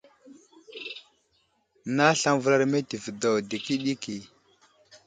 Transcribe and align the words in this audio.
Nay 1.95 2.09
aslam 2.11 2.35
məvəlar 2.37 2.63
meltivi 2.71 3.11
daw 3.21 3.35
ɗikiɗiki. 3.49 4.15